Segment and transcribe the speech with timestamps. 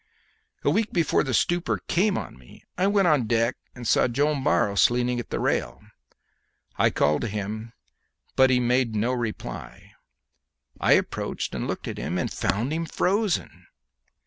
[0.63, 4.43] A week before the stupor came upon me I went on deck and saw Joam
[4.43, 5.79] Barros leaning at the rail.
[6.75, 7.73] I called to him,
[8.35, 9.93] but he made no reply.
[10.79, 13.67] I approached and looked at him, and found him frozen.